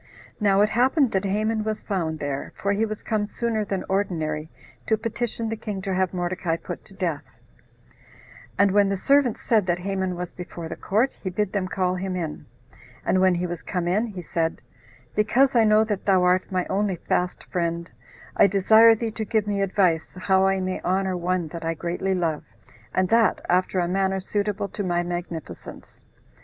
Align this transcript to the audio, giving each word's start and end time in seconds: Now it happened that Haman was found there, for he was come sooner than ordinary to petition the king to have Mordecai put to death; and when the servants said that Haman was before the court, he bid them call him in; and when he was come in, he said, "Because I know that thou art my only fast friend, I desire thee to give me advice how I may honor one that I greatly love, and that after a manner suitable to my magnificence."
Now 0.39 0.61
it 0.61 0.69
happened 0.69 1.11
that 1.11 1.25
Haman 1.25 1.63
was 1.63 1.83
found 1.83 2.17
there, 2.17 2.53
for 2.55 2.73
he 2.73 2.87
was 2.87 3.03
come 3.03 3.27
sooner 3.27 3.63
than 3.63 3.83
ordinary 3.87 4.49
to 4.87 4.97
petition 4.97 5.47
the 5.47 5.55
king 5.55 5.79
to 5.83 5.93
have 5.93 6.11
Mordecai 6.11 6.55
put 6.57 6.83
to 6.85 6.95
death; 6.95 7.23
and 8.57 8.71
when 8.71 8.89
the 8.89 8.97
servants 8.97 9.41
said 9.41 9.67
that 9.67 9.77
Haman 9.77 10.15
was 10.15 10.33
before 10.33 10.67
the 10.67 10.75
court, 10.75 11.19
he 11.21 11.29
bid 11.29 11.53
them 11.53 11.67
call 11.67 11.93
him 11.93 12.15
in; 12.15 12.47
and 13.05 13.21
when 13.21 13.35
he 13.35 13.45
was 13.45 13.61
come 13.61 13.87
in, 13.87 14.07
he 14.07 14.23
said, 14.23 14.63
"Because 15.13 15.55
I 15.55 15.65
know 15.65 15.83
that 15.83 16.03
thou 16.05 16.23
art 16.23 16.51
my 16.51 16.65
only 16.65 16.95
fast 16.95 17.43
friend, 17.51 17.91
I 18.35 18.47
desire 18.47 18.95
thee 18.95 19.11
to 19.11 19.23
give 19.23 19.45
me 19.45 19.61
advice 19.61 20.15
how 20.17 20.47
I 20.47 20.59
may 20.61 20.81
honor 20.83 21.15
one 21.15 21.47
that 21.49 21.63
I 21.63 21.75
greatly 21.75 22.15
love, 22.15 22.43
and 22.91 23.07
that 23.09 23.39
after 23.47 23.77
a 23.79 23.87
manner 23.87 24.19
suitable 24.19 24.67
to 24.69 24.81
my 24.83 25.03
magnificence." 25.03 25.99